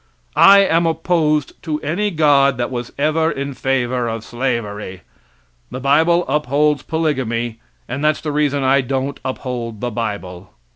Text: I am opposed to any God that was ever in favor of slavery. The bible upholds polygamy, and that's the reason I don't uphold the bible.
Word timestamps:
I 0.35 0.61
am 0.61 0.87
opposed 0.87 1.61
to 1.61 1.79
any 1.81 2.09
God 2.09 2.57
that 2.57 2.71
was 2.71 2.91
ever 2.97 3.29
in 3.29 3.53
favor 3.53 4.07
of 4.07 4.23
slavery. 4.23 5.01
The 5.69 5.79
bible 5.79 6.25
upholds 6.27 6.81
polygamy, 6.81 7.59
and 7.87 8.03
that's 8.03 8.21
the 8.21 8.31
reason 8.31 8.63
I 8.63 8.81
don't 8.81 9.19
uphold 9.23 9.79
the 9.79 9.91
bible. 9.91 10.55